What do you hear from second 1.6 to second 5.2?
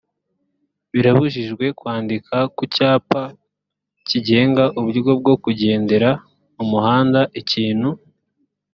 kwandika ku cyapa kigenga uburyo